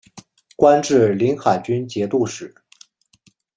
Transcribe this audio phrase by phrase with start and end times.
[0.55, 2.51] 官至临海军节度使。